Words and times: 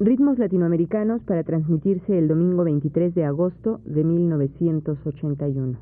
Ritmos 0.00 0.38
latinoamericanos 0.38 1.22
para 1.22 1.44
transmitirse 1.44 2.18
el 2.18 2.26
domingo 2.26 2.64
23 2.64 3.14
de 3.14 3.24
agosto 3.24 3.80
de 3.84 4.02
1981. 4.02 5.78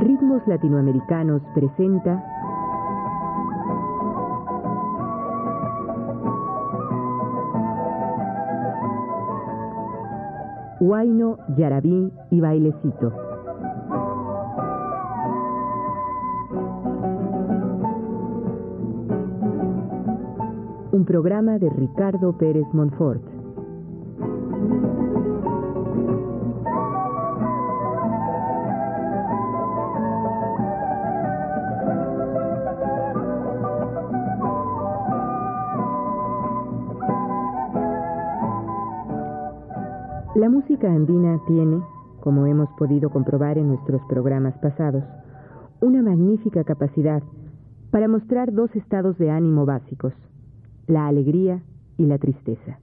Ritmos 0.00 0.46
Latinoamericanos 0.48 1.40
presenta 1.54 2.43
Huayno, 10.84 11.38
Yarabí 11.56 12.12
y 12.30 12.40
Bailecito. 12.42 13.10
Un 20.92 21.06
programa 21.06 21.58
de 21.58 21.70
Ricardo 21.70 22.36
Pérez 22.36 22.66
Monfort. 22.74 23.33
La 40.44 40.50
música 40.50 40.92
andina 40.92 41.40
tiene, 41.46 41.80
como 42.20 42.44
hemos 42.44 42.68
podido 42.76 43.08
comprobar 43.08 43.56
en 43.56 43.68
nuestros 43.68 44.02
programas 44.10 44.52
pasados, 44.58 45.02
una 45.80 46.02
magnífica 46.02 46.64
capacidad 46.64 47.22
para 47.90 48.08
mostrar 48.08 48.52
dos 48.52 48.68
estados 48.76 49.16
de 49.16 49.30
ánimo 49.30 49.64
básicos, 49.64 50.12
la 50.86 51.06
alegría 51.06 51.62
y 51.96 52.04
la 52.04 52.18
tristeza. 52.18 52.78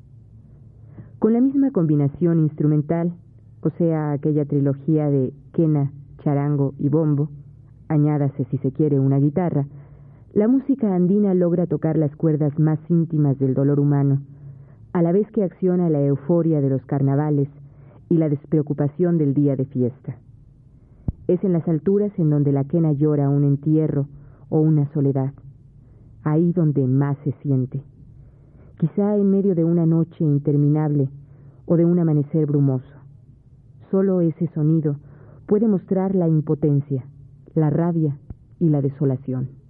Con 1.20 1.34
la 1.34 1.40
misma 1.40 1.70
combinación 1.70 2.40
instrumental, 2.40 3.14
o 3.62 3.70
sea, 3.78 4.14
aquella 4.14 4.46
trilogía 4.46 5.12
de 5.12 5.32
quena, 5.54 5.92
charango 6.24 6.74
y 6.80 6.90
bombo, 6.90 7.30
añádase 7.90 8.44
si 8.46 8.58
se 8.58 8.72
quiere 8.72 9.00
una 9.00 9.20
guitarra, 9.20 9.68
la 10.34 10.48
música 10.48 10.96
andina 10.96 11.36
logra 11.36 11.68
tocar 11.68 11.96
las 11.96 12.16
cuerdas 12.16 12.58
más 12.58 12.80
íntimas 12.90 13.38
del 13.38 13.54
dolor 13.54 13.80
humano, 13.80 14.20
a 14.94 15.02
la 15.02 15.12
vez 15.12 15.30
que 15.32 15.44
acciona 15.44 15.90
la 15.90 16.02
euforia 16.02 16.62
de 16.62 16.70
los 16.70 16.86
carnavales 16.86 17.48
y 18.10 18.18
la 18.18 18.30
despreocupación 18.30 19.18
del 19.18 19.34
día 19.34 19.56
de 19.56 19.66
fiesta. 19.66 20.18
Es 21.28 21.44
en 21.44 21.54
las 21.54 21.68
alturas 21.68 22.12
en 22.18 22.30
donde 22.30 22.52
la 22.52 22.66
quena 22.66 22.92
llora 22.92 23.30
un 23.30 23.44
entierro 23.46 24.08
o 24.50 24.60
una 24.60 24.92
soledad, 24.92 25.34
ahí 26.24 26.52
donde 26.52 26.86
más 26.88 27.18
se 27.24 27.32
siente, 27.42 27.82
quizá 28.80 29.16
en 29.16 29.30
medio 29.32 29.56
de 29.56 29.64
una 29.64 29.86
noche 29.86 30.24
interminable 30.26 31.10
o 31.66 31.78
de 31.78 31.86
un 31.86 32.00
amanecer 32.00 32.46
brumoso. 32.46 32.98
Solo 33.92 34.20
ese 34.22 34.48
sonido 34.48 34.98
puede 35.46 35.68
mostrar 35.68 36.16
la 36.16 36.28
impotencia, 36.28 37.06
la 37.56 37.70
rabia 37.70 38.18
y 38.60 38.70
la 38.70 38.82
desolación. 38.82 39.61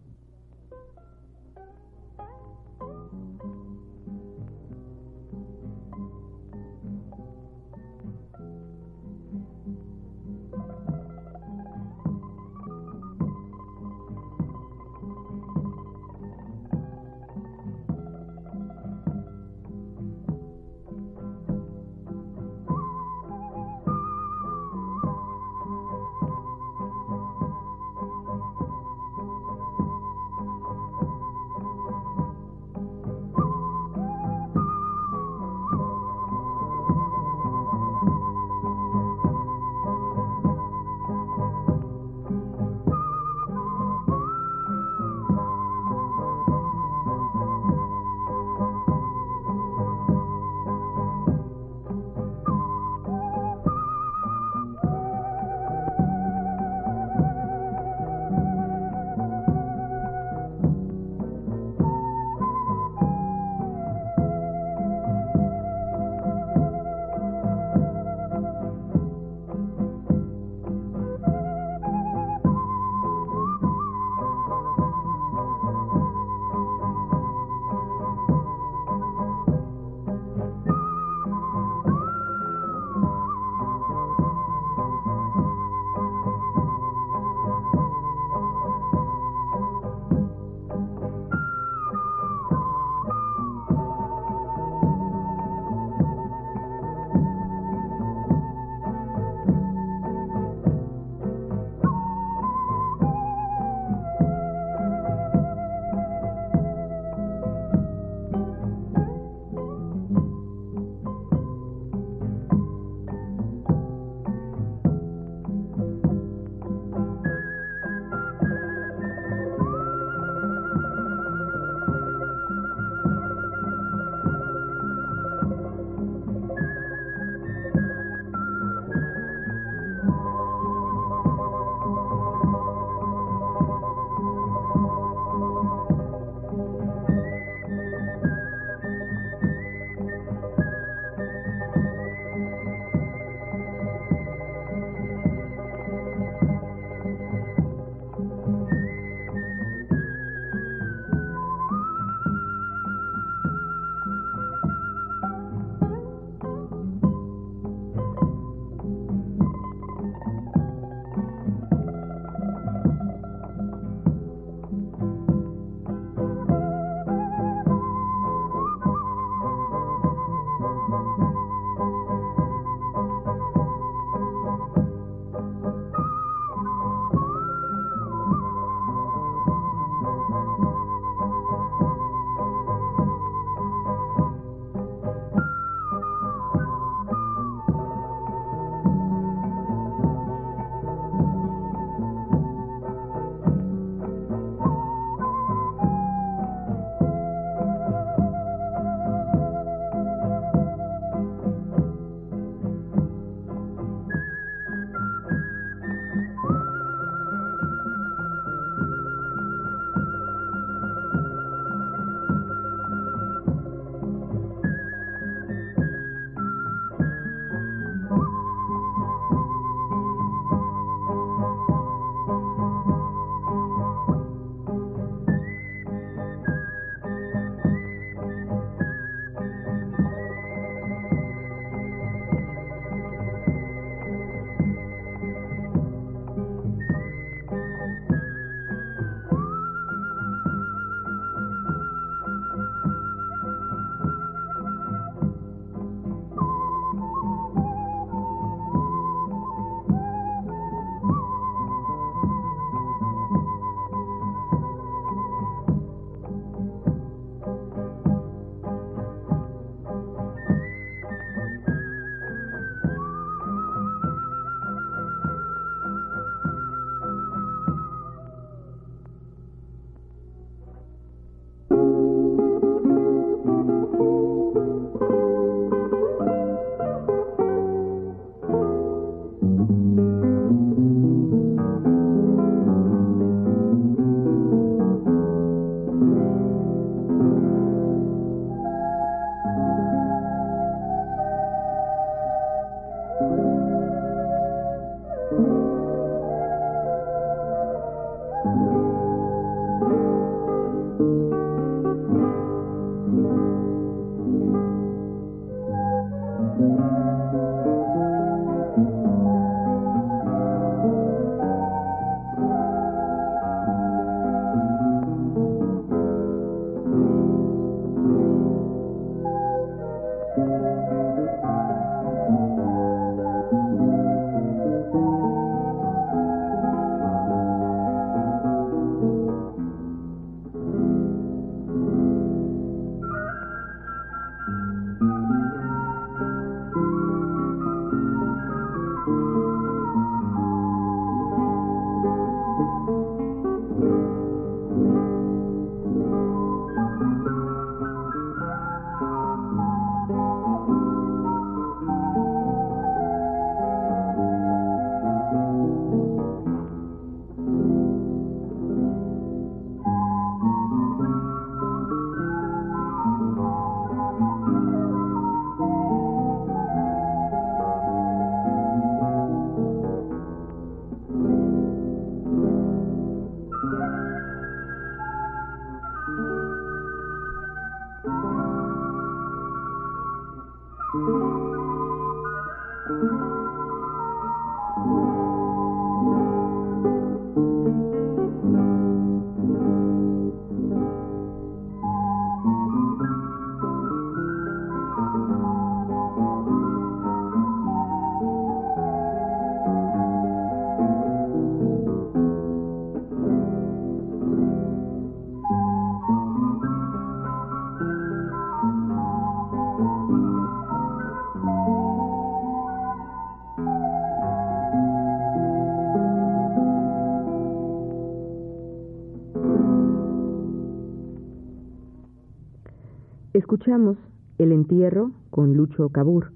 Escuchamos 423.62 423.98
El 424.39 424.53
entierro 424.53 425.12
con 425.30 425.56
Lucho 425.56 425.89
Cabur 425.89 426.32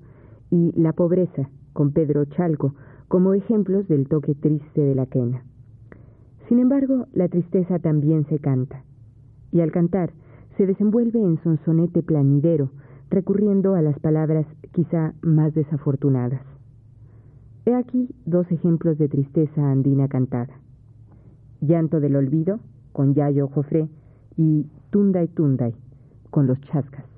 y 0.52 0.80
La 0.80 0.94
pobreza 0.94 1.50
con 1.74 1.92
Pedro 1.92 2.26
Chalco 2.26 2.76
como 3.08 3.34
ejemplos 3.34 3.88
del 3.88 4.08
toque 4.08 4.36
triste 4.36 4.82
de 4.82 4.94
la 4.94 5.08
quena. 5.08 5.44
Sin 6.48 6.60
embargo, 6.60 7.08
la 7.14 7.28
tristeza 7.28 7.80
también 7.80 8.28
se 8.28 8.38
canta, 8.38 8.84
y 9.52 9.62
al 9.62 9.72
cantar 9.72 10.12
se 10.56 10.68
desenvuelve 10.68 11.20
en 11.20 11.42
sonsonete 11.42 12.04
planidero, 12.04 12.70
recurriendo 13.10 13.74
a 13.74 13.82
las 13.82 13.98
palabras 13.98 14.46
quizá 14.72 15.16
más 15.24 15.52
desafortunadas. 15.56 16.44
He 17.66 17.74
aquí 17.74 18.08
dos 18.28 18.52
ejemplos 18.52 19.00
de 19.00 19.10
tristeza 19.10 19.72
andina 19.72 20.08
cantada. 20.10 20.60
Llanto 21.60 22.00
del 22.00 22.18
olvido, 22.18 22.60
con 22.94 23.16
Yayo 23.16 23.48
Jofré, 23.48 23.90
y 24.38 24.68
Tunday 24.92 25.28
Tunday, 25.30 25.74
con 26.30 26.46
los 26.46 26.62
chascas. 26.62 27.15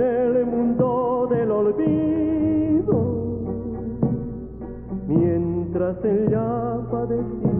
En 0.00 0.36
el 0.36 0.46
mundo 0.46 1.28
del 1.30 1.50
olvido, 1.50 2.96
mientras 5.06 6.04
ella 6.04 6.78
padecía. 6.90 7.59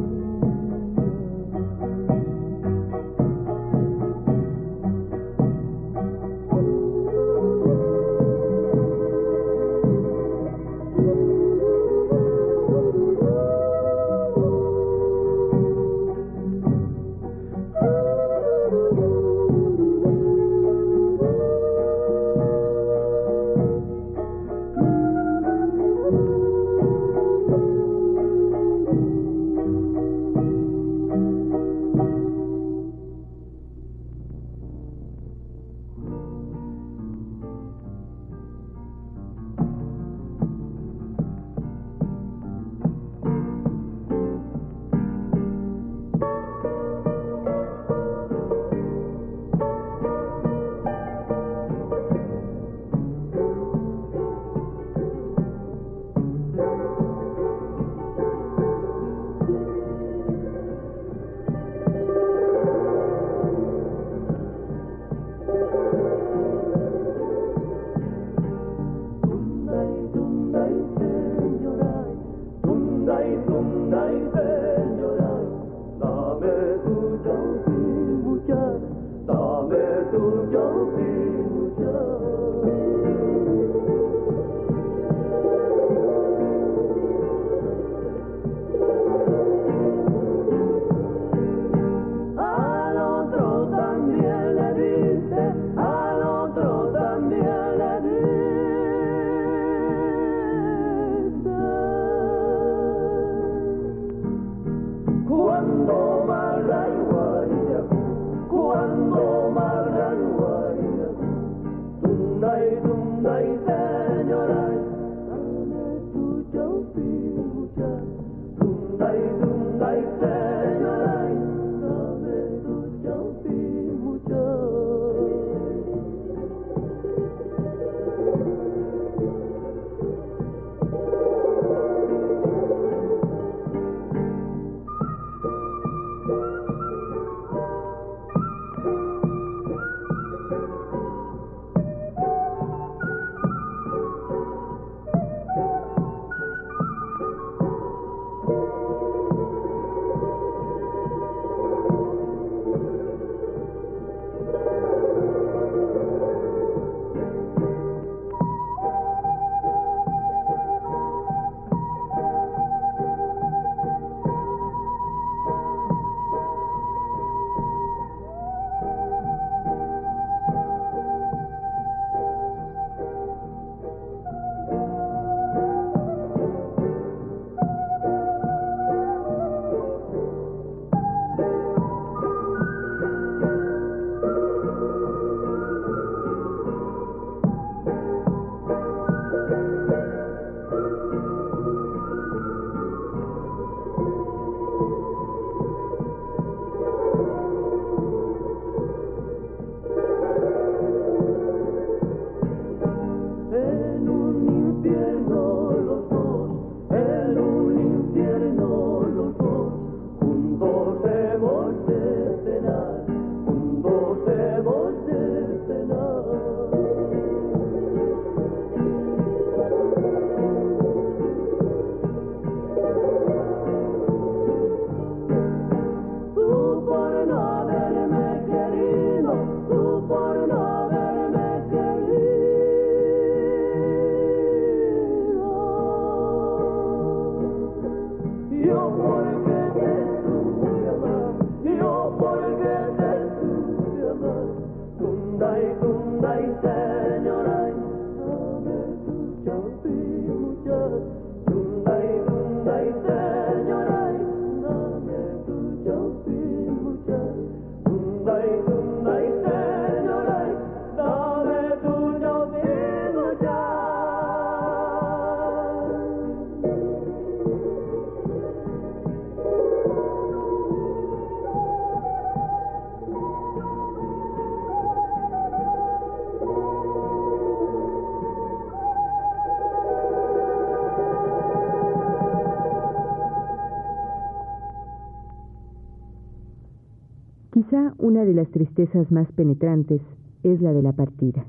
Una 287.99 288.25
de 288.25 288.35
las 288.35 288.49
tristezas 288.51 289.11
más 289.11 289.31
penetrantes 289.33 290.01
es 290.43 290.61
la 290.61 290.73
de 290.73 290.83
la 290.83 290.93
partida, 290.93 291.45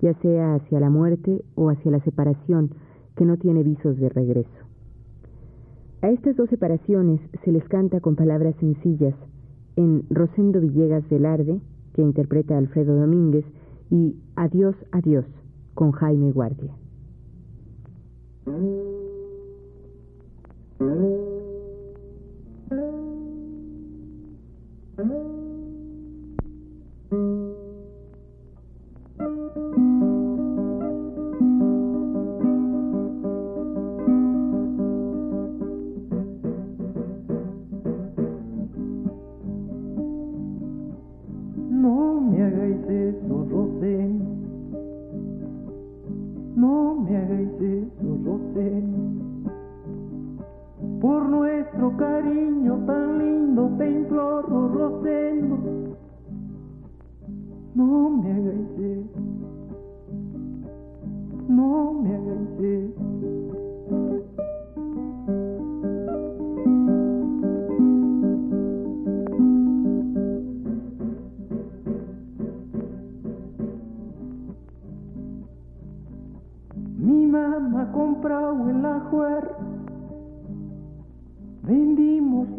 ya 0.00 0.14
sea 0.14 0.54
hacia 0.54 0.80
la 0.80 0.90
muerte 0.90 1.42
o 1.54 1.70
hacia 1.70 1.90
la 1.90 2.00
separación 2.00 2.70
que 3.16 3.24
no 3.24 3.36
tiene 3.36 3.62
visos 3.62 3.98
de 3.98 4.08
regreso. 4.08 4.48
A 6.02 6.10
estas 6.10 6.36
dos 6.36 6.48
separaciones 6.48 7.20
se 7.44 7.52
les 7.52 7.66
canta 7.68 8.00
con 8.00 8.16
palabras 8.16 8.54
sencillas 8.60 9.14
en 9.76 10.04
Rosendo 10.10 10.60
Villegas 10.60 11.08
del 11.10 11.26
Arde, 11.26 11.60
que 11.94 12.02
interpreta 12.02 12.56
Alfredo 12.56 12.96
Domínguez, 12.96 13.44
y 13.90 14.16
Adiós, 14.36 14.76
adiós, 14.92 15.26
con 15.74 15.92
Jaime 15.92 16.32
Guardia. 16.32 16.74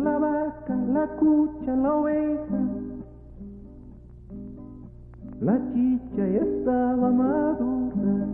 la 0.04 0.18
vaca, 0.18 0.76
la 0.76 1.08
cucha, 1.20 1.76
la 1.76 1.94
oveja, 1.96 2.60
la 5.40 5.60
chicha 5.74 6.28
ya 6.28 6.42
estaba 6.42 7.12
madura, 7.12 8.28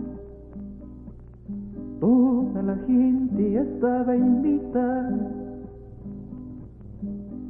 toda 2.00 2.62
la 2.62 2.76
gente 2.86 3.52
ya 3.52 3.62
estaba 3.62 4.16
invitada. 4.16 5.38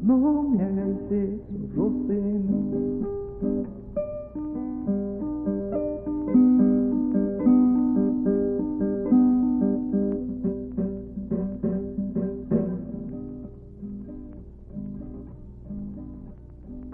No 0.03 0.43
me 0.43 0.63
hagáis 0.63 1.11
eso, 1.11 1.43
Rosén. 1.77 3.18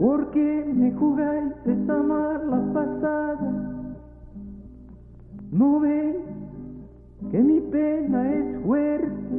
porque 0.04 0.70
me 0.76 0.92
jugáis 0.92 1.54
desamar 1.64 2.44
la 2.44 2.60
pasada. 2.74 3.50
No 5.50 5.80
ven 5.80 6.16
que 7.30 7.40
mi 7.40 7.58
pena 7.72 8.30
es 8.34 8.60
fuerte, 8.66 9.36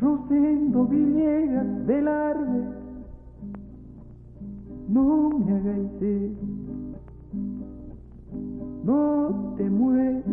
Rosendo 0.00 0.84
Villegas 0.86 1.86
de 1.86 2.08
Arde. 2.08 2.62
No 4.88 5.28
me 5.30 5.52
hagáis 5.52 6.02
eso, 6.02 6.46
no 8.82 9.54
te 9.58 9.70
mueras, 9.70 10.24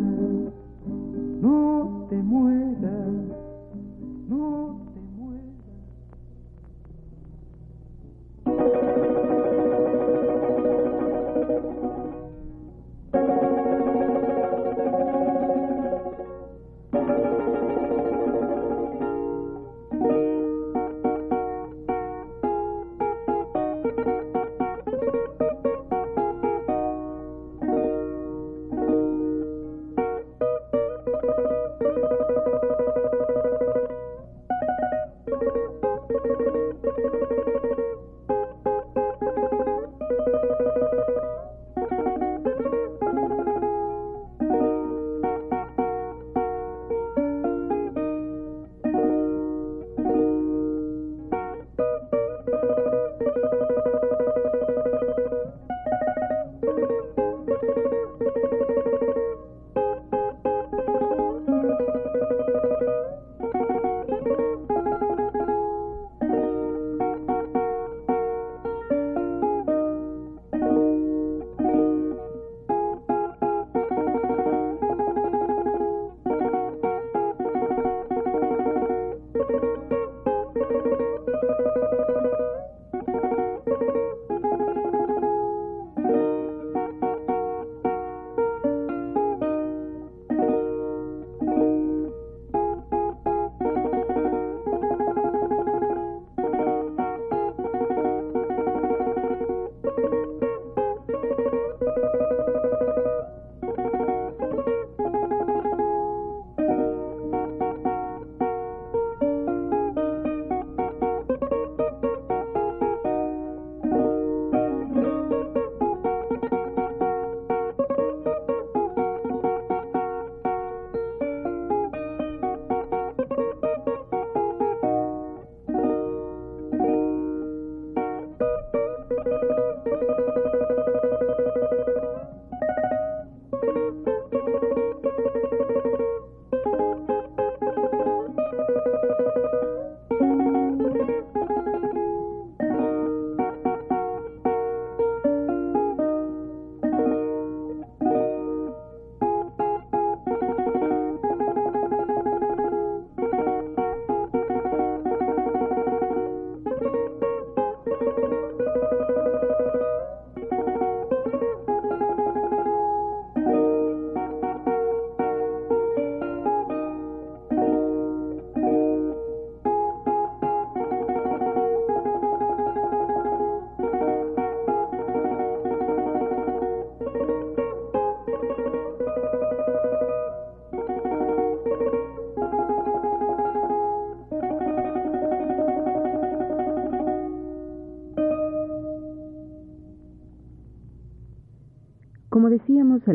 no 1.40 2.06
te 2.10 2.16
mueras, 2.16 3.12
no 4.28 4.79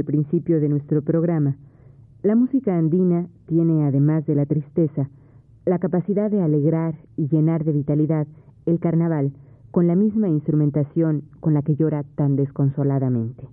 principio 0.06 0.60
de 0.60 0.70
nuestro 0.70 1.02
programa, 1.02 1.58
la 2.24 2.36
música 2.36 2.78
andina 2.78 3.28
tiene, 3.46 3.86
además 3.86 4.26
de 4.26 4.36
la 4.36 4.46
tristeza, 4.46 5.10
la 5.66 5.80
capacidad 5.80 6.32
de 6.32 6.42
alegrar 6.42 6.96
y 7.18 7.28
llenar 7.28 7.64
de 7.64 7.72
vitalidad 7.72 8.28
el 8.66 8.80
carnaval 8.80 9.34
con 9.72 9.88
la 9.88 9.96
misma 9.96 10.30
instrumentación 10.30 11.24
con 11.40 11.54
la 11.54 11.62
que 11.62 11.76
llora 11.76 12.04
tan 12.16 12.36
desconsoladamente. 12.36 13.48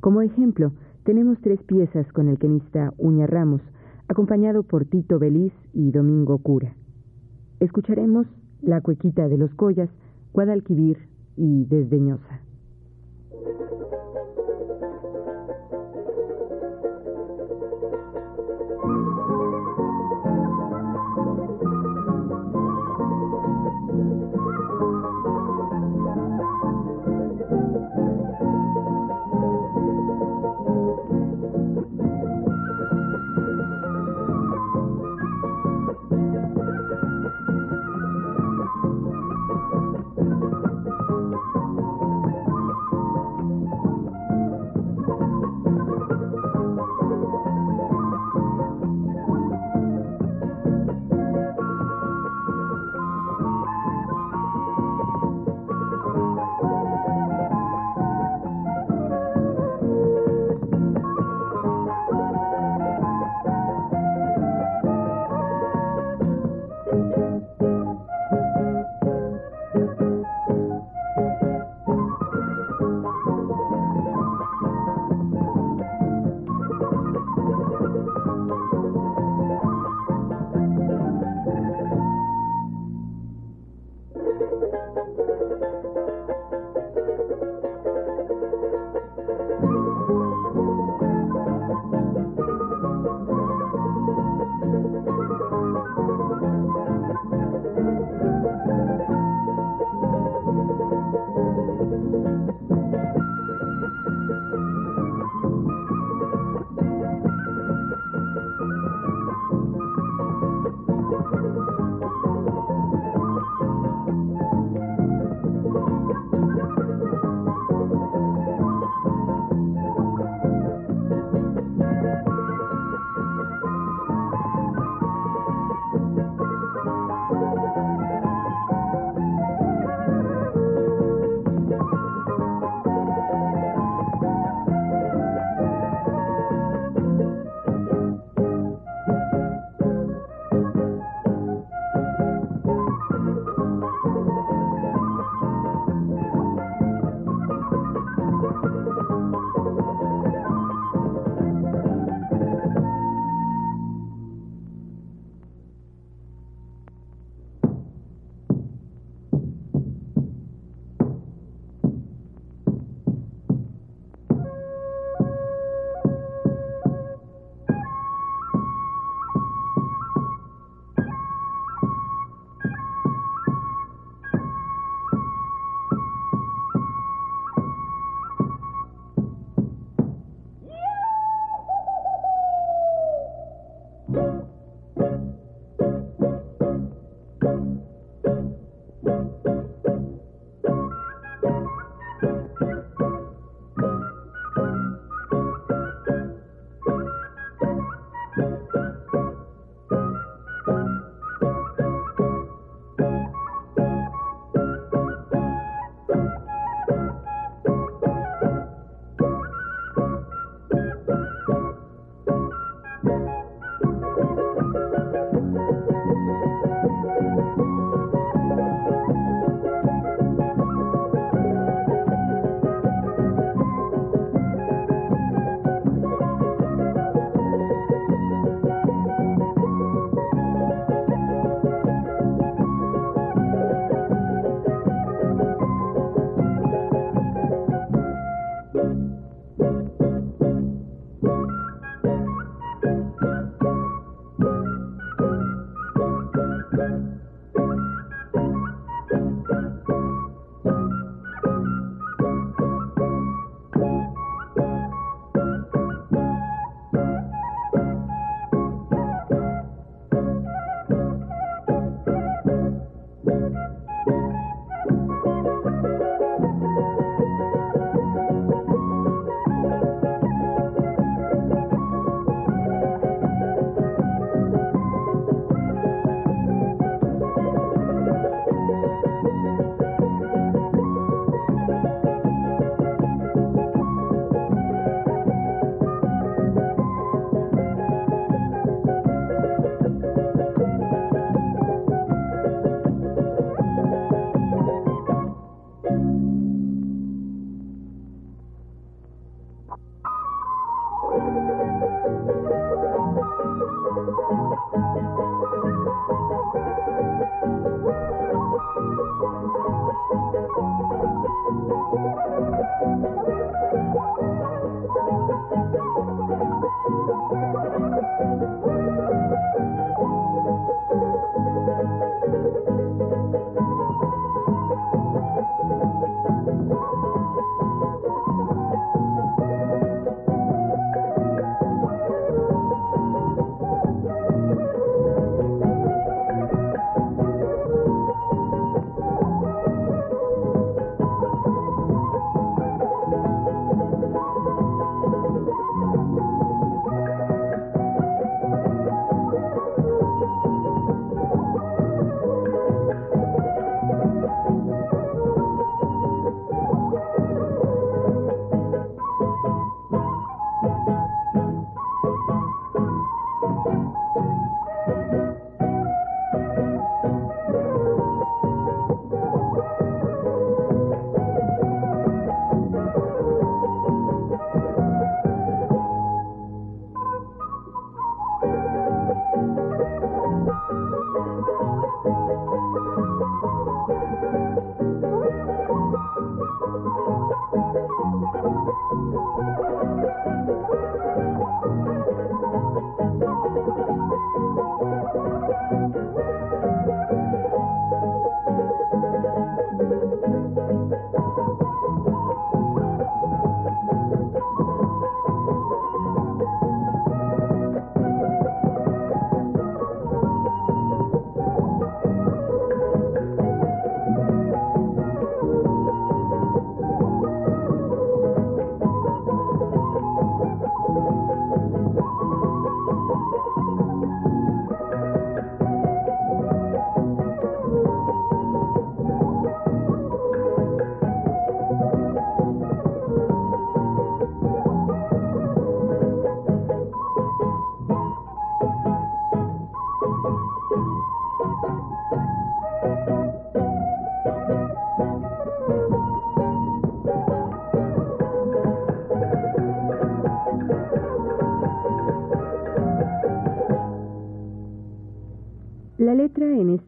Como 0.00 0.20
ejemplo, 0.22 0.72
tenemos 1.04 1.40
tres 1.40 1.62
piezas 1.62 2.10
con 2.12 2.28
el 2.28 2.38
quenista 2.38 2.92
Uña 2.98 3.26
Ramos, 3.26 3.62
acompañado 4.08 4.62
por 4.62 4.84
Tito 4.84 5.18
Beliz 5.18 5.52
y 5.72 5.90
Domingo 5.90 6.38
Cura. 6.38 6.74
Escucharemos 7.60 8.26
La 8.60 8.80
Cuequita 8.80 9.28
de 9.28 9.38
los 9.38 9.54
Collas, 9.54 9.88
Guadalquivir 10.32 10.98
y 11.36 11.64
Desdeñosa. 11.64 12.40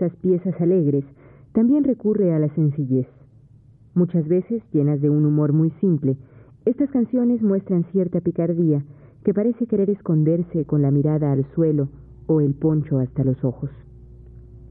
Estas 0.03 0.19
piezas 0.21 0.61
alegres 0.61 1.05
también 1.53 1.85
recurre 1.85 2.35
a 2.35 2.39
la 2.41 2.53
sencillez. 2.57 3.07
Muchas 3.95 4.27
veces, 4.27 4.61
llenas 4.73 5.01
de 5.01 5.09
un 5.09 5.25
humor 5.25 5.53
muy 5.53 5.71
simple, 5.81 6.17
estas 6.65 6.91
canciones 6.91 7.41
muestran 7.41 7.85
cierta 7.93 8.21
picardía 8.21 8.83
que 9.23 9.33
parece 9.33 9.67
querer 9.69 9.91
esconderse 9.91 10.65
con 10.65 10.83
la 10.83 10.91
mirada 10.91 11.31
al 11.31 11.45
suelo 11.55 11.89
o 12.27 12.41
el 12.41 12.55
poncho 12.55 12.99
hasta 12.99 13.23
los 13.23 13.45
ojos. 13.45 13.71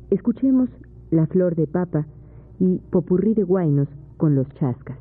Escuchemos 0.10 0.70
La 1.12 1.28
Flor 1.28 1.56
de 1.56 1.68
Papa 1.68 2.08
y 2.60 2.80
Popurrí 2.90 3.34
de 3.34 3.44
Guainos 3.44 3.88
con 4.18 4.36
los 4.36 4.50
chascas. 4.56 4.98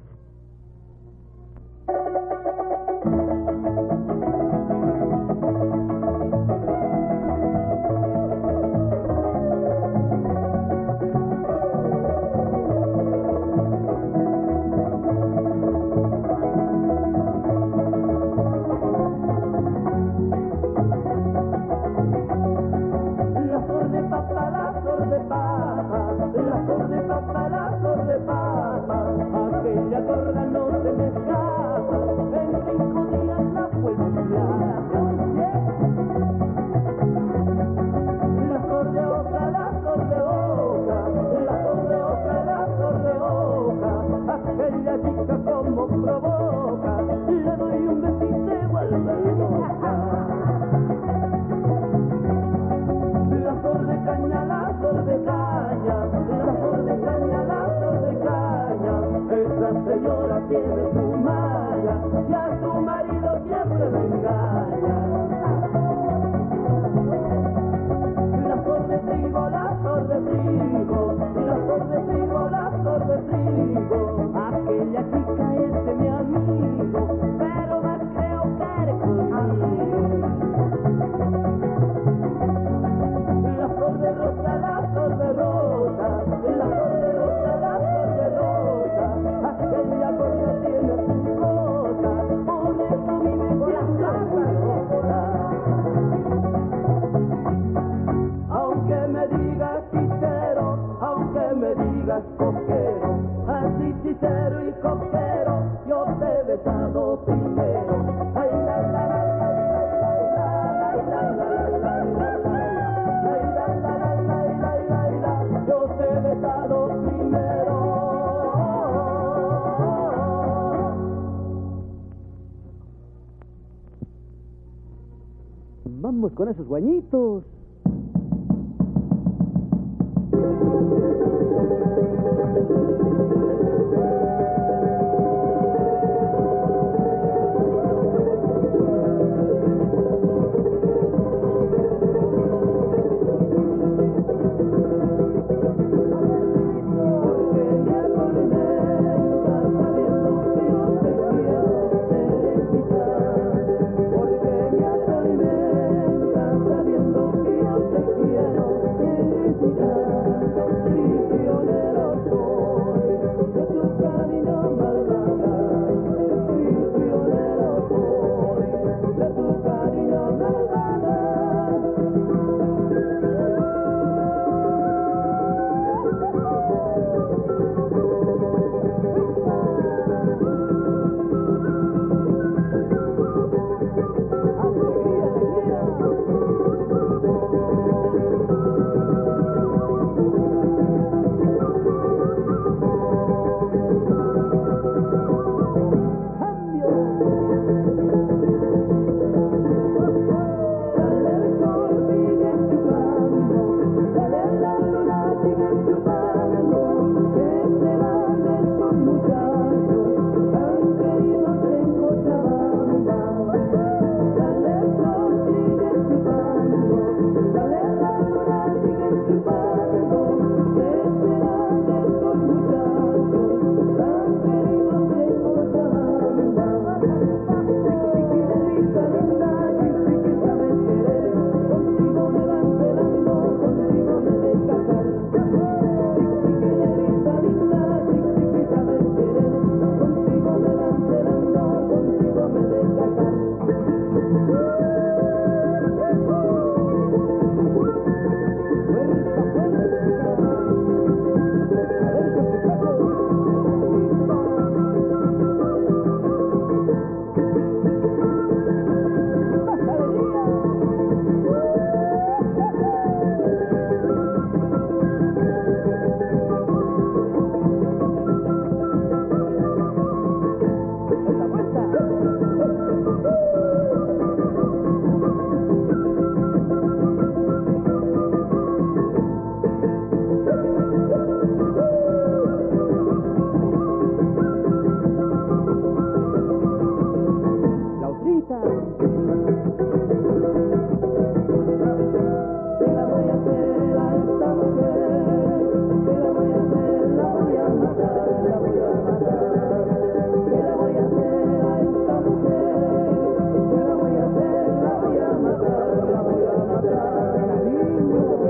Con 126.28 126.48
esos 126.48 126.66
guañitos. 126.66 127.44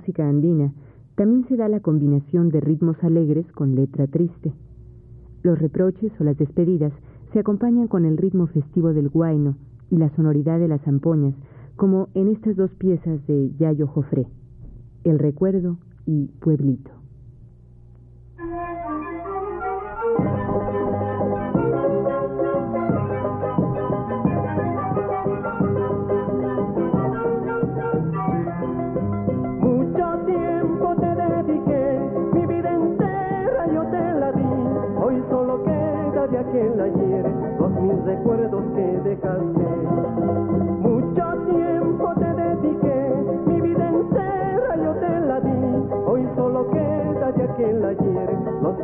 música 0.00 0.26
andina 0.26 0.72
también 1.14 1.46
se 1.46 1.56
da 1.56 1.68
la 1.68 1.80
combinación 1.80 2.48
de 2.48 2.60
ritmos 2.60 2.96
alegres 3.04 3.44
con 3.52 3.74
letra 3.74 4.06
triste. 4.06 4.50
Los 5.42 5.58
reproches 5.58 6.10
o 6.18 6.24
las 6.24 6.38
despedidas 6.38 6.92
se 7.34 7.38
acompañan 7.38 7.86
con 7.86 8.06
el 8.06 8.16
ritmo 8.16 8.46
festivo 8.46 8.94
del 8.94 9.10
guayno 9.10 9.56
y 9.90 9.98
la 9.98 10.08
sonoridad 10.16 10.58
de 10.58 10.68
las 10.68 10.80
zampoñas, 10.82 11.34
como 11.76 12.08
en 12.14 12.28
estas 12.28 12.56
dos 12.56 12.70
piezas 12.76 13.26
de 13.26 13.50
Yayo 13.58 13.88
Jofré, 13.88 14.26
El 15.04 15.18
Recuerdo 15.18 15.76
y 16.06 16.28
Pueblito. 16.40 16.99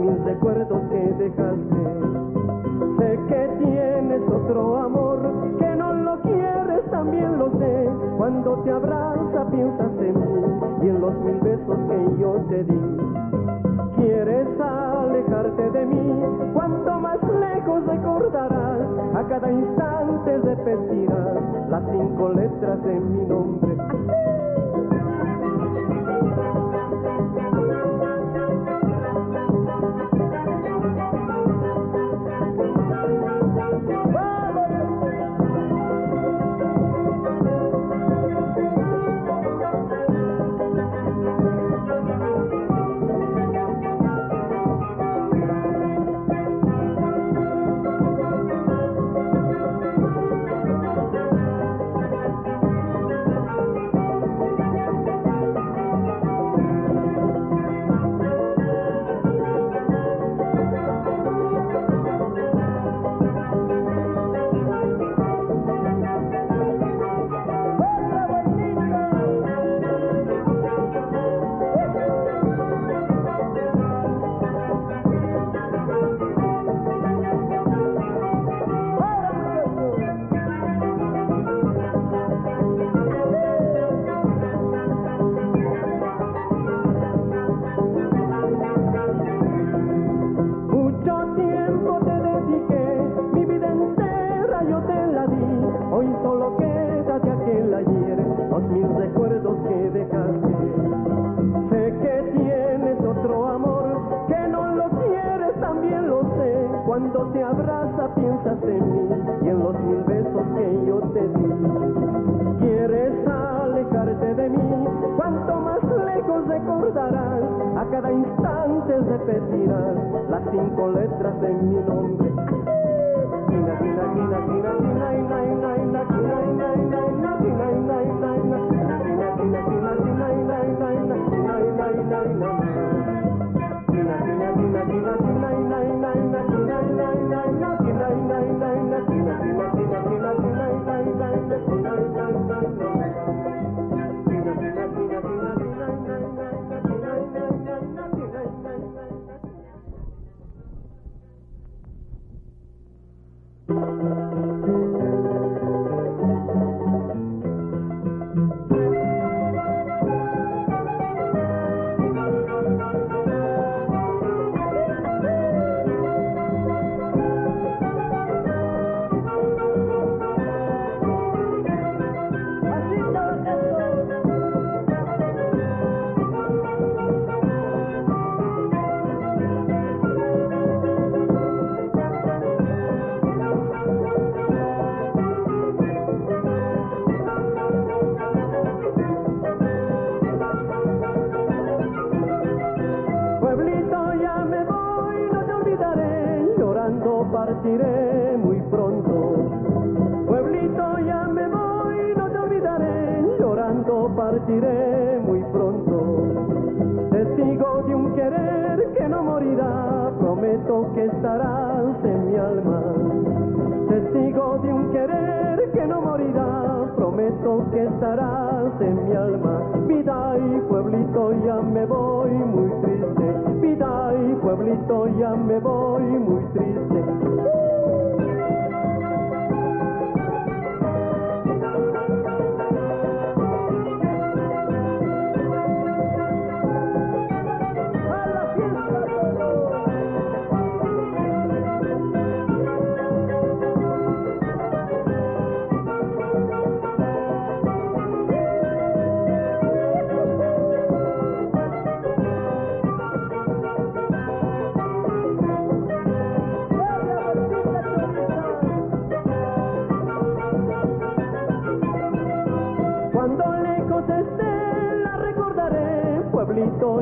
Mil 0.07 0.25
recuerdos 0.25 0.81
que 0.91 1.15
dejaste. 1.19 1.83
Sé 2.99 3.19
que 3.29 3.49
tienes 3.65 4.23
otro 4.29 4.77
amor, 4.77 5.19
que 5.59 5.77
no 5.77 5.93
lo 5.93 6.21
quieres, 6.23 6.91
también 6.91 7.39
lo 7.39 7.51
sé. 7.59 7.91
Cuando 8.17 8.55
te 8.63 8.71
abraza 8.71 9.51
piensas 9.51 9.93
en 10.01 10.15
mí 10.15 10.47
y 10.83 10.89
en 10.89 11.01
los 11.01 11.15
mil 11.25 11.41
besos 11.41 11.79
que 11.89 12.21
yo 12.21 12.35
te 12.49 12.65
di. 12.65 12.81
Quieres 13.97 14.49
alejarte 14.61 15.71
de 15.71 15.87
mí, 15.87 16.23
cuanto 16.55 17.01
más 17.01 17.19
lejos 17.41 17.87
recordarás, 17.87 18.81
a 19.15 19.23
cada 19.25 19.51
instante 19.51 20.39
repetirás 20.39 21.69
las 21.69 21.83
cinco 21.91 22.29
letras 22.29 22.83
de 22.85 23.01
mi 23.01 23.27
nombre. 23.27 23.56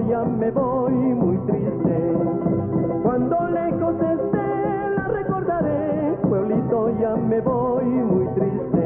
Ya 0.08 0.24
me 0.24 0.50
voy 0.50 0.92
muy 0.92 1.36
triste. 1.46 2.12
Cuando 3.02 3.36
lejos 3.48 3.94
esté 3.94 4.90
la 4.96 5.08
recordaré, 5.08 6.16
pueblito 6.28 6.90
ya 7.00 7.14
me 7.16 7.40
voy 7.40 7.84
muy 7.84 8.26
triste. 8.34 8.84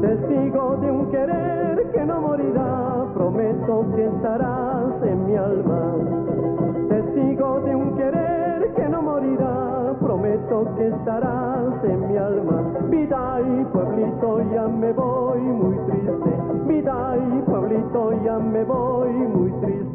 Testigo 0.00 0.76
de 0.76 0.90
un 0.90 1.10
querer 1.10 1.90
que 1.92 2.04
no 2.04 2.20
morirá, 2.20 3.06
prometo 3.14 3.86
que 3.94 4.06
estarás 4.06 5.02
en 5.02 5.26
mi 5.26 5.36
alma. 5.36 5.94
Testigo 6.88 7.60
de 7.60 7.76
un 7.76 7.96
querer 7.96 8.72
que 8.74 8.88
no 8.88 9.02
morirá, 9.02 9.94
prometo 10.00 10.66
que 10.76 10.88
estarás 10.88 11.84
en 11.84 12.08
mi 12.08 12.16
alma. 12.16 12.62
Vida 12.88 13.40
y 13.40 13.64
pueblito 13.66 14.40
ya 14.52 14.68
me 14.68 14.92
voy. 14.92 15.19
Vida 16.70 17.16
y 17.16 17.50
pueblito 17.50 18.12
ya 18.24 18.38
me 18.38 18.62
voy 18.62 19.10
muy 19.10 19.50
triste. 19.60 19.89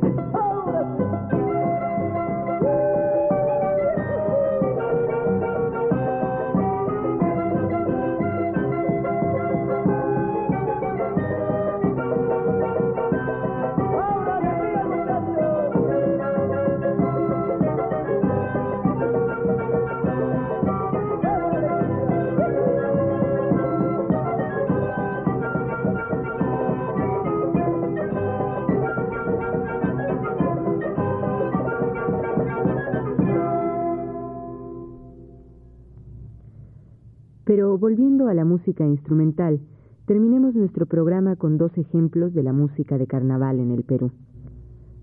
Pero 37.65 37.79
volviendo 37.79 38.27
a 38.27 38.35
la 38.35 38.45
música 38.45 38.85
instrumental, 38.85 39.59
terminemos 40.05 40.53
nuestro 40.53 40.85
programa 40.85 41.35
con 41.35 41.57
dos 41.57 41.75
ejemplos 41.79 42.31
de 42.35 42.43
la 42.43 42.53
música 42.53 42.99
de 42.99 43.07
carnaval 43.07 43.59
en 43.59 43.71
el 43.71 43.81
Perú. 43.81 44.11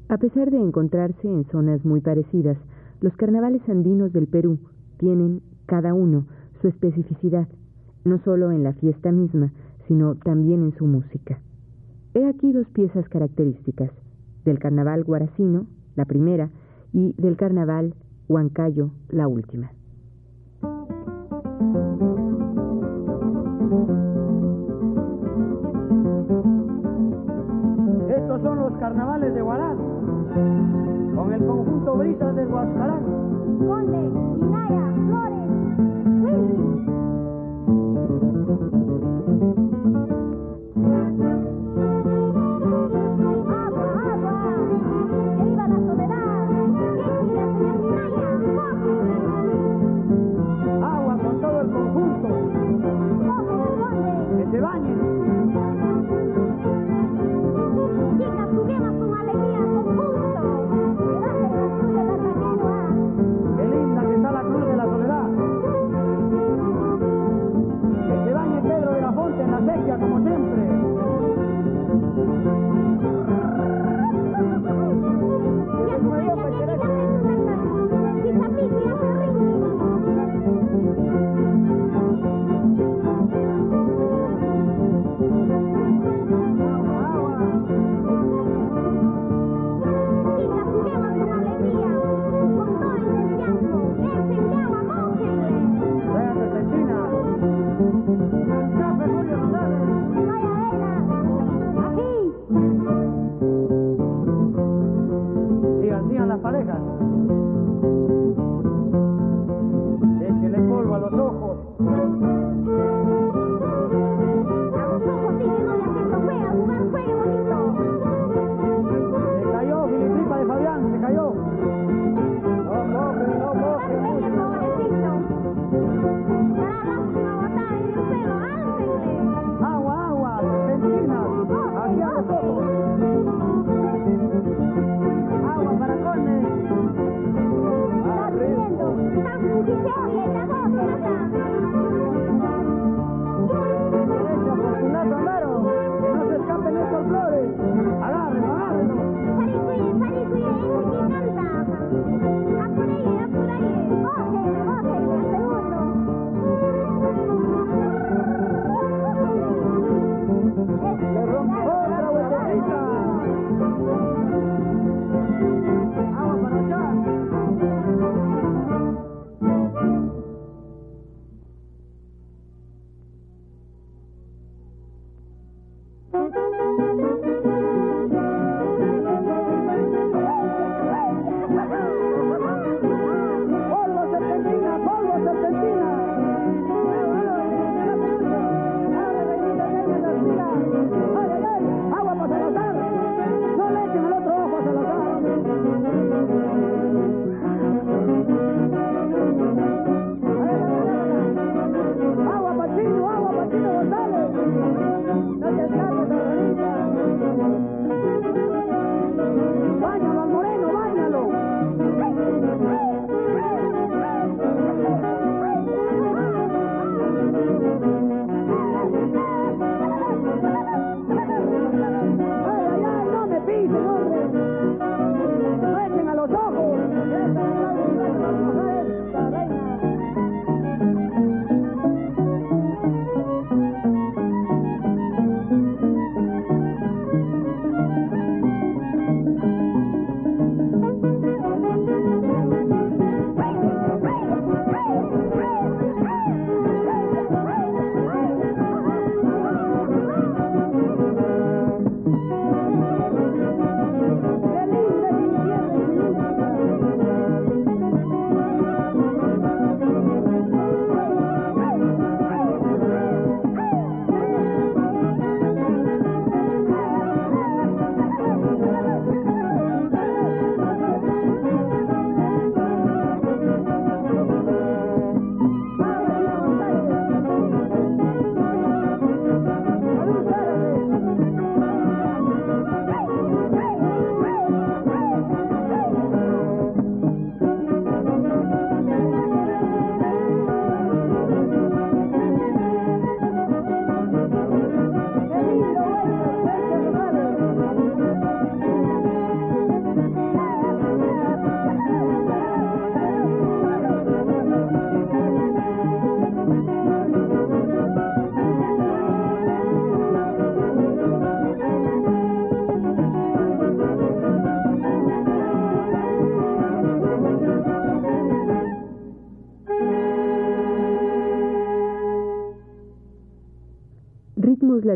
A 0.08 0.16
pesar 0.16 0.48
de 0.52 0.58
encontrarse 0.58 1.26
en 1.26 1.44
zonas 1.50 1.84
muy 1.84 2.00
parecidas, 2.00 2.56
los 3.00 3.16
carnavales 3.16 3.68
andinos 3.68 4.12
del 4.12 4.28
Perú 4.28 4.60
tienen, 4.98 5.42
cada 5.66 5.92
uno, 5.92 6.28
su 6.60 6.68
especificidad, 6.68 7.48
no 8.04 8.20
solo 8.22 8.52
en 8.52 8.62
la 8.62 8.74
fiesta 8.74 9.10
misma, 9.10 9.52
sino 9.88 10.14
también 10.14 10.62
en 10.62 10.72
su 10.76 10.86
música. 10.86 11.40
He 12.14 12.24
aquí 12.24 12.52
dos 12.52 12.68
piezas 12.68 13.08
características, 13.08 13.90
del 14.44 14.60
carnaval 14.60 15.02
guaracino, 15.02 15.66
la 15.96 16.04
primera, 16.04 16.48
y 16.92 17.12
del 17.14 17.36
carnaval 17.36 17.96
huancayo, 18.28 18.92
la 19.08 19.26
última. 19.26 19.72
Carnavales 28.82 29.32
de 29.32 29.40
Huaraz, 29.40 29.76
con 31.14 31.32
el 31.32 31.46
conjunto 31.46 31.94
Brisas 31.98 32.34
del 32.34 32.48
Huascarán. 32.48 33.04
Conde, 33.64 34.10
Minaya, 34.40 34.92
Flores, 35.06 35.50
Willy. 36.20 37.11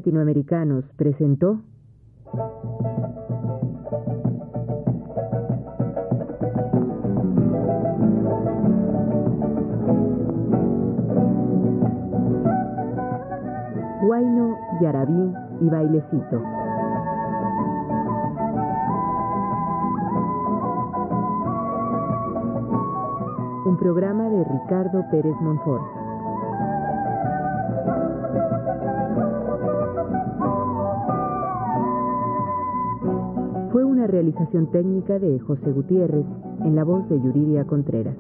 Latinoamericanos 0.07 0.85
presentó 0.97 1.59
Guaino, 14.01 14.57
Yarabí 14.81 15.35
y 15.61 15.69
Bailecito. 15.69 16.41
Un 23.65 23.77
programa 23.77 24.29
de 24.29 24.45
Ricardo 24.45 25.05
Pérez 25.11 25.35
Monfort. 25.41 26.06
realización 34.07 34.71
técnica 34.71 35.19
de 35.19 35.39
José 35.41 35.73
Gutiérrez 35.73 36.27
en 36.65 36.75
la 36.75 36.85
voz 36.85 37.09
de 37.09 37.17
Yuridia 37.21 37.65
Contreras. 37.65 38.17